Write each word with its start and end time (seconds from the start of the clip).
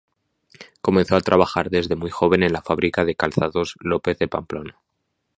Comenzó 0.81 1.15
a 1.15 1.21
trabajar 1.21 1.69
desde 1.69 1.95
muy 1.95 2.09
joven 2.09 2.41
en 2.41 2.53
la 2.53 2.63
fábrica 2.63 3.05
de 3.05 3.13
calzados 3.13 3.75
López 3.81 4.17
de 4.17 4.27
Pamplona. 4.27 4.81